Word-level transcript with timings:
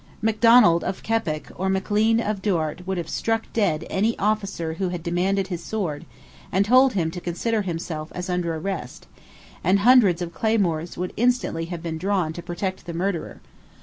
Macdonald 0.19 0.83
of 0.83 1.03
Keppoch 1.03 1.51
or 1.55 1.69
Maclean 1.69 2.19
of 2.19 2.41
Duart 2.41 2.87
would 2.87 2.97
have 2.97 3.07
struck 3.07 3.43
dead 3.53 3.85
any 3.87 4.17
officer 4.17 4.73
who 4.73 4.89
had 4.89 5.03
demanded 5.03 5.49
his 5.49 5.63
sword, 5.63 6.07
and 6.51 6.65
told 6.65 6.93
him 6.93 7.11
to 7.11 7.21
consider 7.21 7.61
himself 7.61 8.11
as 8.15 8.27
under 8.27 8.55
arrest; 8.55 9.05
and 9.63 9.81
hundreds 9.81 10.23
of 10.23 10.33
claymores 10.33 10.97
would 10.97 11.13
instantly 11.17 11.65
have 11.65 11.83
been 11.83 11.99
drawn 11.99 12.33
to 12.33 12.41
protect 12.41 12.87
the 12.87 12.93
murderer. 12.95 13.41